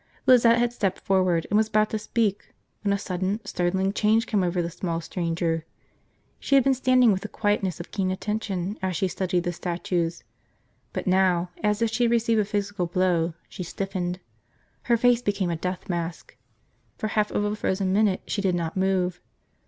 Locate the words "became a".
15.21-15.55